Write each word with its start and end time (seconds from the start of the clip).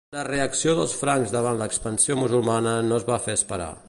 La 0.13 0.21
reacció 0.27 0.71
dels 0.79 0.95
francs 1.01 1.35
davant 1.35 1.59
l'expansió 1.61 2.17
musulmana 2.21 2.73
no 2.89 2.99
es 3.03 3.07
fa 3.11 3.21
esperar. 3.39 3.73